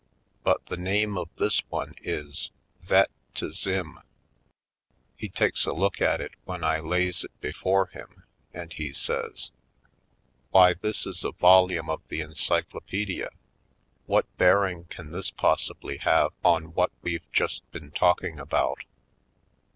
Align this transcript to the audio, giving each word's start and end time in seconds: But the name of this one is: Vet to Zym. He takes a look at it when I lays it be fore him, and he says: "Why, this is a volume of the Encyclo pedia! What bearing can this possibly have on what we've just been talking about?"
But 0.41 0.65
the 0.65 0.77
name 0.77 1.15
of 1.15 1.29
this 1.37 1.59
one 1.69 1.93
is: 2.01 2.49
Vet 2.81 3.11
to 3.35 3.49
Zym. 3.53 3.99
He 5.15 5.29
takes 5.29 5.67
a 5.67 5.73
look 5.73 6.01
at 6.01 6.19
it 6.19 6.31
when 6.43 6.63
I 6.63 6.79
lays 6.79 7.23
it 7.23 7.29
be 7.39 7.51
fore 7.51 7.85
him, 7.85 8.23
and 8.51 8.73
he 8.73 8.93
says: 8.93 9.51
"Why, 10.49 10.73
this 10.73 11.05
is 11.05 11.23
a 11.23 11.33
volume 11.33 11.87
of 11.91 12.01
the 12.07 12.21
Encyclo 12.21 12.79
pedia! 12.87 13.29
What 14.07 14.25
bearing 14.37 14.85
can 14.85 15.11
this 15.11 15.29
possibly 15.29 15.97
have 15.97 16.31
on 16.43 16.73
what 16.73 16.89
we've 17.03 17.31
just 17.31 17.71
been 17.71 17.91
talking 17.91 18.39
about?" 18.39 18.79